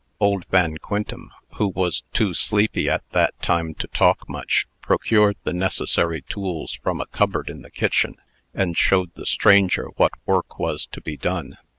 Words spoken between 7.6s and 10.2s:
the kitchen, and showed the stranger what